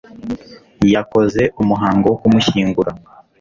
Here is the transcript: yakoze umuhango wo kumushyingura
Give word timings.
yakoze 0.93 1.41
umuhango 1.61 2.05
wo 2.07 2.17
kumushyingura 2.21 2.91